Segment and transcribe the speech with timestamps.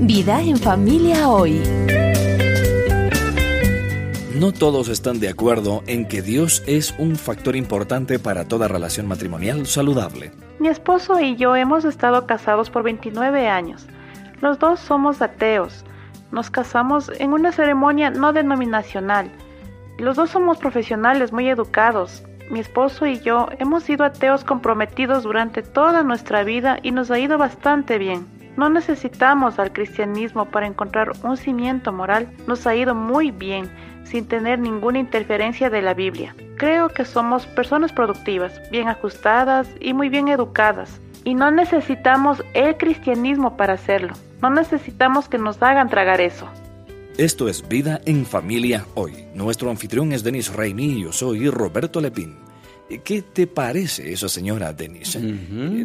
[0.00, 1.62] Vida en familia hoy.
[4.34, 9.08] No todos están de acuerdo en que Dios es un factor importante para toda relación
[9.08, 10.32] matrimonial saludable.
[10.58, 13.86] Mi esposo y yo hemos estado casados por 29 años.
[14.42, 15.86] Los dos somos ateos.
[16.30, 19.30] Nos casamos en una ceremonia no denominacional.
[19.96, 22.22] Los dos somos profesionales muy educados.
[22.50, 27.18] Mi esposo y yo hemos sido ateos comprometidos durante toda nuestra vida y nos ha
[27.18, 28.35] ido bastante bien.
[28.56, 33.70] No necesitamos al cristianismo para encontrar un cimiento moral, nos ha ido muy bien,
[34.04, 36.34] sin tener ninguna interferencia de la Biblia.
[36.56, 42.76] Creo que somos personas productivas, bien ajustadas y muy bien educadas, y no necesitamos el
[42.76, 44.14] cristianismo para hacerlo.
[44.40, 46.48] No necesitamos que nos hagan tragar eso.
[47.18, 49.26] Esto es Vida en Familia Hoy.
[49.34, 52.45] Nuestro anfitrión es Denis Reini y yo soy Roberto Lepín.
[53.02, 55.20] ¿Qué te parece esa señora, Denise?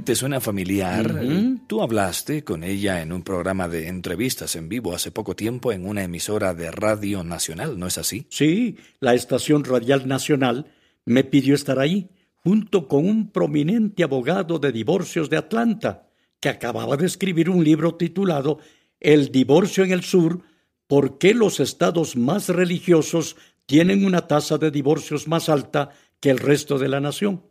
[0.03, 1.21] ¿Te suena familiar?
[1.65, 5.87] Tú hablaste con ella en un programa de entrevistas en vivo hace poco tiempo en
[5.87, 8.27] una emisora de Radio Nacional, ¿no es así?
[8.29, 10.67] Sí, la estación radial nacional
[11.05, 12.11] me pidió estar ahí,
[12.43, 16.07] junto con un prominente abogado de divorcios de Atlanta,
[16.39, 18.59] que acababa de escribir un libro titulado
[18.99, 20.41] El divorcio en el sur,
[20.85, 25.91] ¿por qué los estados más religiosos tienen una tasa de divorcios más alta
[26.21, 27.43] que el resto de la nación.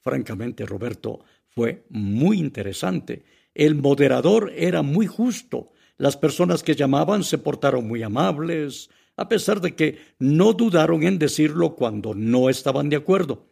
[0.00, 3.24] francamente, Roberto, fue muy interesante.
[3.54, 5.72] El moderador era muy justo.
[5.98, 11.18] Las personas que llamaban se portaron muy amables, a pesar de que no dudaron en
[11.18, 13.50] decirlo cuando no estaban de acuerdo.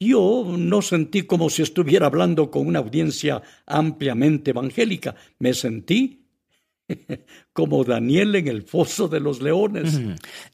[0.00, 5.14] Yo no sentí como si estuviera hablando con una audiencia ampliamente evangélica.
[5.38, 6.21] Me sentí
[7.52, 10.00] como Daniel en el foso de los leones.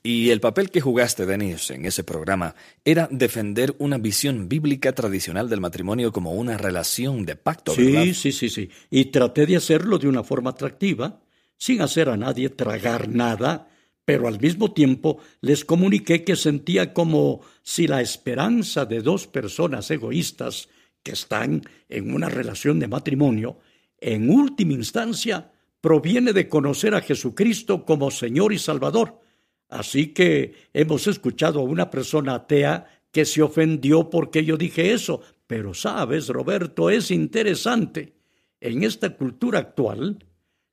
[0.02, 5.48] Y el papel que jugaste, Denis, en ese programa era defender una visión bíblica tradicional
[5.48, 7.74] del matrimonio como una relación de pacto.
[7.74, 8.70] Sí, sí, sí, sí.
[8.90, 11.20] Y traté de hacerlo de una forma atractiva,
[11.56, 13.68] sin hacer a nadie tragar nada,
[14.04, 19.90] pero al mismo tiempo les comuniqué que sentía como si la esperanza de dos personas
[19.90, 20.68] egoístas
[21.02, 23.58] que están en una relación de matrimonio,
[24.00, 29.20] en última instancia, proviene de conocer a Jesucristo como Señor y Salvador.
[29.68, 35.20] Así que hemos escuchado a una persona atea que se ofendió porque yo dije eso.
[35.46, 38.14] Pero sabes, Roberto, es interesante.
[38.60, 40.24] En esta cultura actual,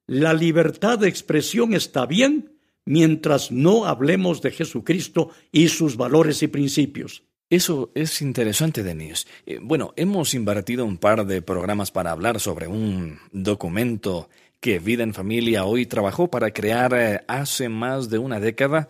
[0.07, 6.47] la libertad de expresión está bien mientras no hablemos de Jesucristo y sus valores y
[6.47, 7.23] principios.
[7.49, 9.27] Eso es interesante, Denis.
[9.45, 14.29] Eh, bueno, hemos invertido un par de programas para hablar sobre un documento
[14.59, 18.89] que Vida en Familia hoy trabajó para crear eh, hace más de una década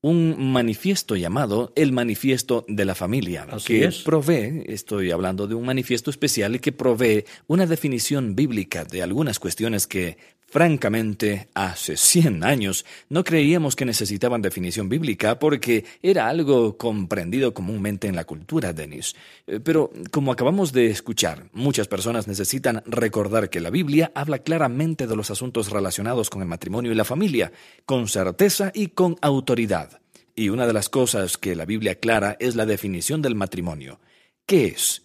[0.00, 6.10] un manifiesto llamado el Manifiesto de la Familia, que provee, estoy hablando de un manifiesto
[6.10, 10.16] especial que provee una definición bíblica de algunas cuestiones que
[10.50, 18.08] Francamente, hace 100 años no creíamos que necesitaban definición bíblica porque era algo comprendido comúnmente
[18.08, 19.14] en la cultura, Denis.
[19.46, 25.06] Eh, pero, como acabamos de escuchar, muchas personas necesitan recordar que la Biblia habla claramente
[25.06, 27.52] de los asuntos relacionados con el matrimonio y la familia,
[27.84, 29.97] con certeza y con autoridad.
[30.38, 34.00] Y una de las cosas que la Biblia aclara es la definición del matrimonio.
[34.46, 35.02] ¿Qué es?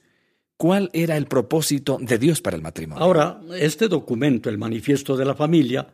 [0.64, 3.04] cuál era el propósito de Dios para el matrimonio.
[3.04, 5.94] Ahora, este documento, el Manifiesto de la Familia,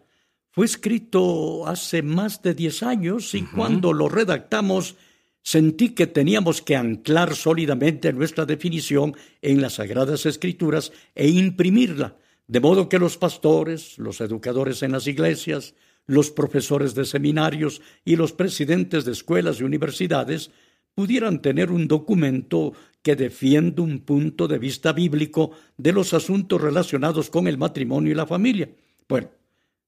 [0.52, 4.96] fue escrito hace más de diez años y cuando lo redactamos
[5.42, 12.60] sentí que teníamos que anclar sólidamente nuestra definición en las Sagradas Escrituras e imprimirla, de
[12.60, 15.74] modo que los pastores, los educadores en las iglesias,
[16.09, 20.50] los profesores de seminarios y los presidentes de escuelas y universidades
[20.96, 27.30] pudieran tener un documento que defienda un punto de vista bíblico de los asuntos relacionados
[27.30, 28.72] con el matrimonio y la familia.
[29.08, 29.30] Bueno,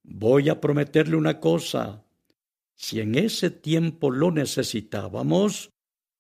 [0.04, 2.06] voy a prometerle una cosa.
[2.76, 5.72] Si en ese tiempo lo necesitábamos,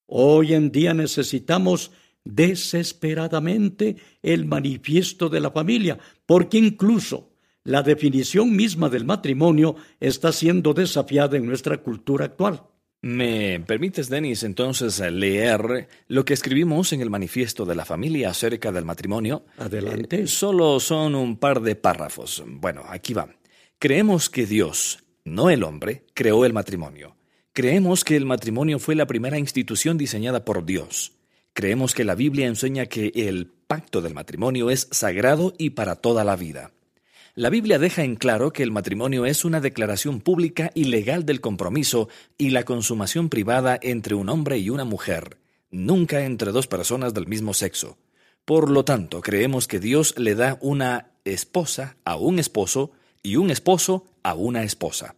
[0.07, 1.91] hoy en día necesitamos
[2.23, 7.31] desesperadamente el manifiesto de la familia, porque incluso
[7.63, 12.63] la definición misma del matrimonio está siendo desafiada en nuestra cultura actual.
[13.03, 18.72] ¿Me permites, Denis, entonces leer lo que escribimos en el manifiesto de la familia acerca
[18.72, 19.43] del matrimonio?
[19.58, 20.22] Adelante.
[20.22, 22.43] Eh, solo son un par de párrafos.
[22.46, 23.28] Bueno, aquí va.
[23.79, 27.16] Creemos que Dios, no el hombre, creó el matrimonio.
[27.53, 31.14] Creemos que el matrimonio fue la primera institución diseñada por Dios.
[31.53, 36.23] Creemos que la Biblia enseña que el pacto del matrimonio es sagrado y para toda
[36.23, 36.72] la vida.
[37.33, 41.39] La Biblia deja en claro que el matrimonio es una declaración pública y legal del
[41.39, 45.37] compromiso y la consumación privada entre un hombre y una mujer,
[45.69, 47.97] nunca entre dos personas del mismo sexo.
[48.43, 52.91] Por lo tanto, creemos que Dios le da una esposa a un esposo
[53.23, 55.16] y un esposo a una esposa.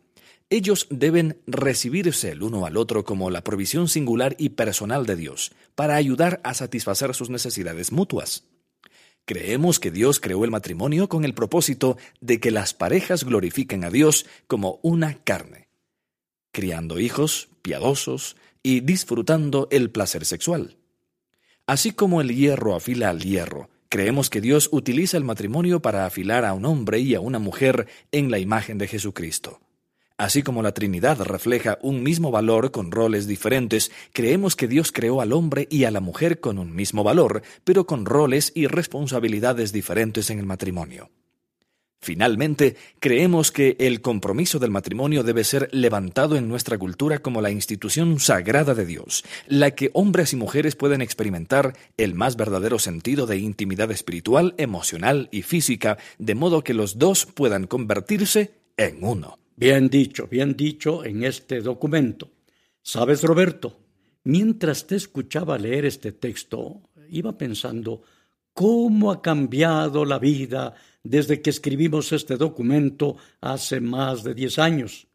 [0.51, 5.51] Ellos deben recibirse el uno al otro como la provisión singular y personal de Dios,
[5.73, 8.43] para ayudar a satisfacer sus necesidades mutuas.
[9.25, 13.89] Creemos que Dios creó el matrimonio con el propósito de que las parejas glorifiquen a
[13.89, 15.69] Dios como una carne,
[16.51, 20.77] criando hijos piadosos y disfrutando el placer sexual.
[21.65, 26.43] Así como el hierro afila al hierro, creemos que Dios utiliza el matrimonio para afilar
[26.43, 29.61] a un hombre y a una mujer en la imagen de Jesucristo.
[30.17, 35.21] Así como la Trinidad refleja un mismo valor con roles diferentes, creemos que Dios creó
[35.21, 39.73] al hombre y a la mujer con un mismo valor, pero con roles y responsabilidades
[39.73, 41.09] diferentes en el matrimonio.
[42.03, 47.49] Finalmente, creemos que el compromiso del matrimonio debe ser levantado en nuestra cultura como la
[47.49, 53.25] institución sagrada de Dios, la que hombres y mujeres pueden experimentar el más verdadero sentido
[53.25, 59.39] de intimidad espiritual, emocional y física, de modo que los dos puedan convertirse en uno.
[59.63, 62.29] Bien dicho, bien dicho en este documento.
[62.81, 63.79] Sabes, Roberto,
[64.25, 68.01] mientras te escuchaba leer este texto, iba pensando
[68.53, 75.07] cómo ha cambiado la vida desde que escribimos este documento hace más de diez años.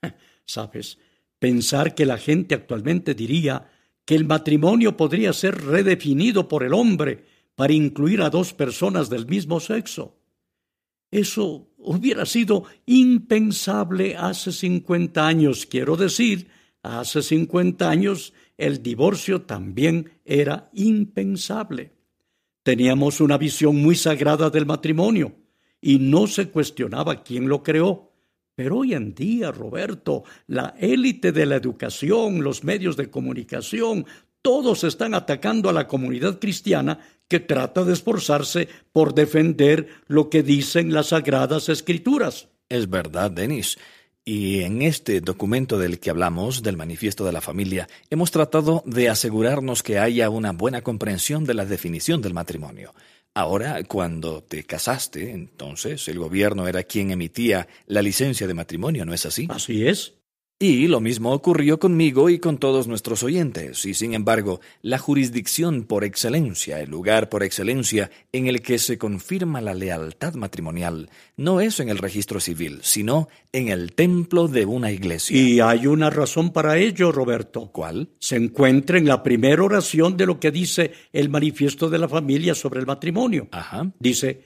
[0.44, 0.98] Sabes,
[1.40, 3.68] pensar que la gente actualmente diría
[4.04, 7.24] que el matrimonio podría ser redefinido por el hombre
[7.56, 10.16] para incluir a dos personas del mismo sexo.
[11.10, 15.66] Eso hubiera sido impensable hace cincuenta años.
[15.66, 16.48] Quiero decir,
[16.82, 21.92] hace cincuenta años el divorcio también era impensable.
[22.62, 25.36] Teníamos una visión muy sagrada del matrimonio
[25.80, 28.12] y no se cuestionaba quién lo creó.
[28.56, 34.06] Pero hoy en día, Roberto, la élite de la educación, los medios de comunicación,
[34.46, 40.44] todos están atacando a la comunidad cristiana que trata de esforzarse por defender lo que
[40.44, 42.46] dicen las sagradas escrituras.
[42.68, 43.76] Es verdad, Denis.
[44.24, 49.08] Y en este documento del que hablamos, del Manifiesto de la Familia, hemos tratado de
[49.08, 52.94] asegurarnos que haya una buena comprensión de la definición del matrimonio.
[53.34, 59.12] Ahora, cuando te casaste, entonces el gobierno era quien emitía la licencia de matrimonio, ¿no
[59.12, 59.48] es así?
[59.50, 60.15] Así es.
[60.58, 65.84] Y lo mismo ocurrió conmigo y con todos nuestros oyentes, y sin embargo, la jurisdicción
[65.84, 71.60] por excelencia, el lugar por excelencia en el que se confirma la lealtad matrimonial, no
[71.60, 75.36] es en el registro civil, sino en el templo de una iglesia.
[75.36, 77.70] Y hay una razón para ello, Roberto.
[77.70, 78.08] ¿Cuál?
[78.18, 82.54] Se encuentra en la primera oración de lo que dice el manifiesto de la familia
[82.54, 83.46] sobre el matrimonio.
[83.50, 83.92] Ajá.
[83.98, 84.42] Dice,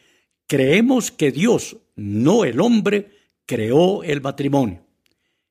[0.48, 3.12] creemos que Dios, no el hombre,
[3.46, 4.89] creó el matrimonio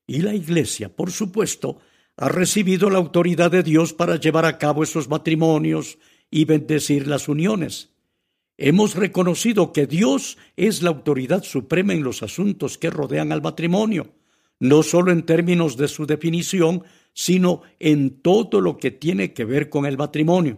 [0.09, 1.77] y la Iglesia, por supuesto,
[2.17, 5.99] ha recibido la autoridad de Dios para llevar a cabo esos matrimonios
[6.31, 7.91] y bendecir las uniones.
[8.57, 14.15] Hemos reconocido que Dios es la autoridad suprema en los asuntos que rodean al matrimonio,
[14.59, 16.83] no solo en términos de su definición,
[17.13, 20.57] sino en todo lo que tiene que ver con el matrimonio.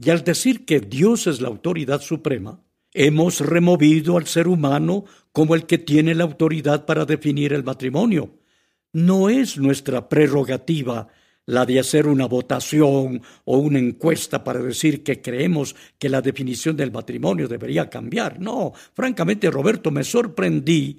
[0.00, 2.62] Y al decir que Dios es la autoridad suprema,
[2.92, 8.30] hemos removido al ser humano como el que tiene la autoridad para definir el matrimonio,
[8.92, 11.08] no es nuestra prerrogativa
[11.46, 16.76] la de hacer una votación o una encuesta para decir que creemos que la definición
[16.76, 18.40] del matrimonio debería cambiar.
[18.40, 20.98] No, francamente, Roberto, me sorprendí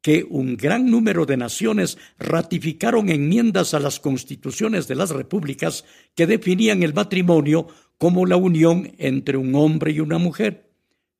[0.00, 6.28] que un gran número de naciones ratificaron enmiendas a las constituciones de las repúblicas que
[6.28, 7.66] definían el matrimonio
[7.98, 10.70] como la unión entre un hombre y una mujer.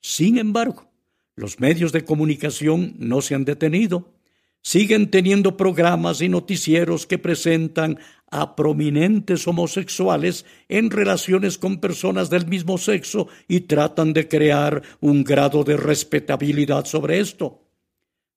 [0.01, 0.89] Sin embargo,
[1.35, 4.15] los medios de comunicación no se han detenido
[4.63, 7.99] siguen teniendo programas y noticieros que presentan
[8.31, 15.25] a prominentes homosexuales en relaciones con personas del mismo sexo y tratan de crear un
[15.25, 17.65] grado de respetabilidad sobre esto.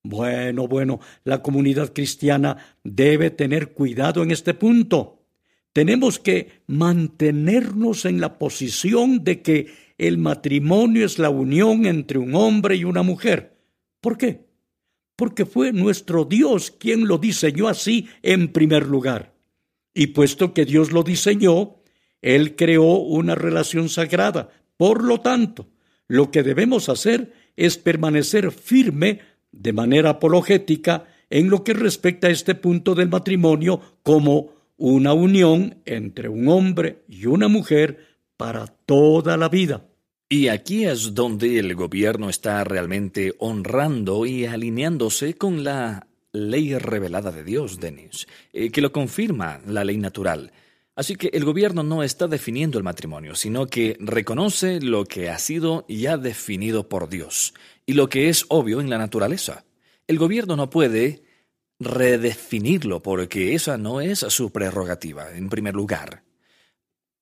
[0.03, 5.25] Bueno, bueno, la comunidad cristiana debe tener cuidado en este punto.
[5.73, 12.33] Tenemos que mantenernos en la posición de que el matrimonio es la unión entre un
[12.35, 13.57] hombre y una mujer.
[14.01, 14.50] ¿Por qué?
[15.21, 19.35] Porque fue nuestro Dios quien lo diseñó así en primer lugar.
[19.93, 21.75] Y puesto que Dios lo diseñó,
[22.23, 24.49] Él creó una relación sagrada.
[24.77, 25.67] Por lo tanto,
[26.07, 29.19] lo que debemos hacer es permanecer firme
[29.51, 35.83] de manera apologética en lo que respecta a este punto del matrimonio como una unión
[35.85, 39.85] entre un hombre y una mujer para toda la vida.
[40.33, 47.33] Y aquí es donde el gobierno está realmente honrando y alineándose con la ley revelada
[47.33, 50.53] de Dios, Denis, eh, que lo confirma la ley natural.
[50.95, 55.37] Así que el gobierno no está definiendo el matrimonio, sino que reconoce lo que ha
[55.37, 57.53] sido ya definido por Dios
[57.85, 59.65] y lo que es obvio en la naturaleza.
[60.07, 61.23] El gobierno no puede
[61.77, 66.23] redefinirlo porque esa no es su prerrogativa, en primer lugar.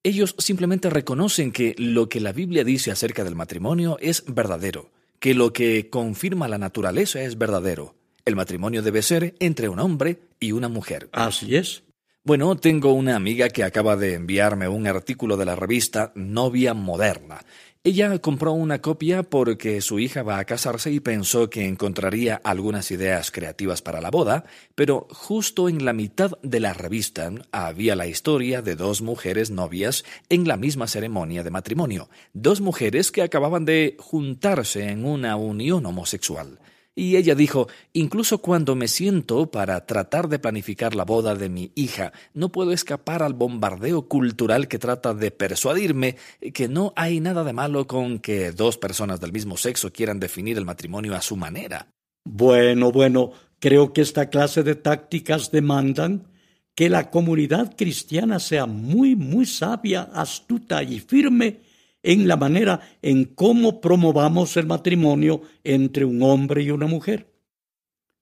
[0.01, 5.33] Ellos simplemente reconocen que lo que la Biblia dice acerca del matrimonio es verdadero, que
[5.33, 7.95] lo que confirma la naturaleza es verdadero.
[8.23, 11.09] El matrimonio debe ser entre un hombre y una mujer.
[11.11, 11.83] Así es.
[12.23, 17.41] Bueno, tengo una amiga que acaba de enviarme un artículo de la revista Novia Moderna.
[17.86, 22.91] Ella compró una copia porque su hija va a casarse y pensó que encontraría algunas
[22.91, 24.43] ideas creativas para la boda,
[24.75, 30.03] pero justo en la mitad de la revista había la historia de dos mujeres novias
[30.27, 35.86] en la misma ceremonia de matrimonio, dos mujeres que acababan de juntarse en una unión
[35.86, 36.59] homosexual.
[36.96, 41.72] Y ella dijo, incluso cuando me siento para tratar de planificar la boda de mi
[41.75, 46.17] hija, no puedo escapar al bombardeo cultural que trata de persuadirme
[46.53, 50.58] que no hay nada de malo con que dos personas del mismo sexo quieran definir
[50.58, 51.88] el matrimonio a su manera.
[52.25, 56.27] Bueno, bueno, creo que esta clase de tácticas demandan
[56.75, 61.62] que la comunidad cristiana sea muy, muy sabia, astuta y firme
[62.03, 67.27] en la manera en cómo promovamos el matrimonio entre un hombre y una mujer.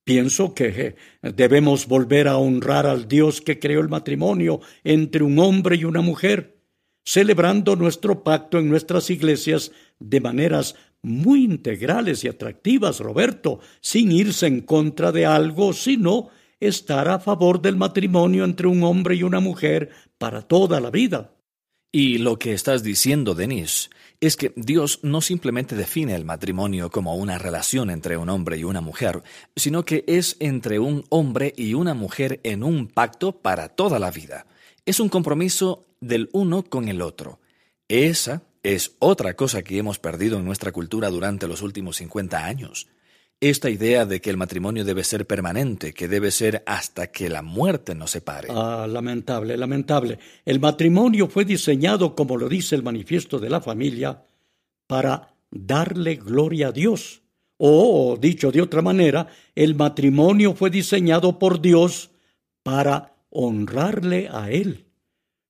[0.03, 5.75] Pienso que debemos volver a honrar al Dios que creó el matrimonio entre un hombre
[5.75, 6.61] y una mujer,
[7.03, 14.47] celebrando nuestro pacto en nuestras iglesias de maneras muy integrales y atractivas, Roberto, sin irse
[14.47, 16.29] en contra de algo, sino
[16.59, 21.36] estar a favor del matrimonio entre un hombre y una mujer para toda la vida.
[21.91, 23.89] Y lo que estás diciendo, Denis,
[24.19, 28.63] es que Dios no simplemente define el matrimonio como una relación entre un hombre y
[28.63, 29.23] una mujer,
[29.55, 34.11] sino que es entre un hombre y una mujer en un pacto para toda la
[34.11, 34.47] vida.
[34.85, 37.39] Es un compromiso del uno con el otro.
[37.87, 42.87] Esa es otra cosa que hemos perdido en nuestra cultura durante los últimos 50 años.
[43.39, 47.43] Esta idea de que el matrimonio debe ser permanente, que debe ser hasta que la
[47.43, 48.47] muerte nos separe.
[48.49, 50.17] Ah, lamentable, lamentable.
[50.43, 54.25] El matrimonio fue diseñado, como lo dice el manifiesto de la familia,
[54.87, 57.21] para darle gloria a Dios.
[57.57, 62.09] O, dicho de otra manera, el matrimonio fue diseñado por Dios
[62.63, 64.85] para honrarle a Él.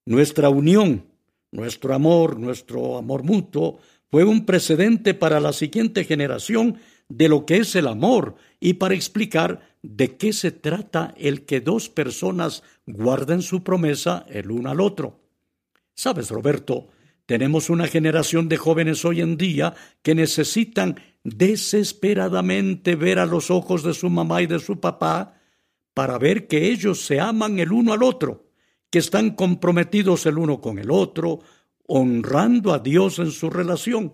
[0.06, 1.06] Nuestra unión,
[1.52, 3.80] nuestro amor, nuestro amor mutuo,
[4.10, 6.80] fue un precedente para la siguiente generación
[7.10, 11.62] de lo que es el amor y para explicar de qué se trata el que
[11.62, 15.22] dos personas guarden su promesa el uno al otro.
[15.94, 16.90] Sabes, Roberto,
[17.26, 23.84] tenemos una generación de jóvenes hoy en día que necesitan desesperadamente ver a los ojos
[23.84, 25.34] de su mamá y de su papá
[25.94, 28.52] para ver que ellos se aman el uno al otro,
[28.90, 31.40] que están comprometidos el uno con el otro,
[31.88, 34.14] honrando a Dios en su relación.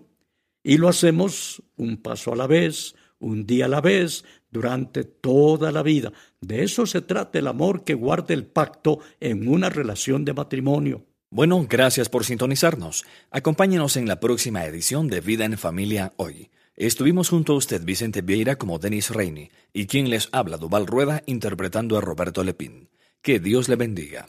[0.64, 5.70] Y lo hacemos un paso a la vez, un día a la vez, durante toda
[5.70, 6.12] la vida.
[6.40, 11.04] De eso se trata el amor que guarda el pacto en una relación de matrimonio.
[11.30, 13.04] Bueno, gracias por sintonizarnos.
[13.30, 16.50] Acompáñenos en la próxima edición de Vida en Familia hoy.
[16.76, 21.22] Estuvimos junto a usted, Vicente Vieira, como Denis Reini, y quien les habla, Duval Rueda,
[21.26, 22.88] interpretando a Roberto Lepín.
[23.20, 24.28] Que Dios le bendiga.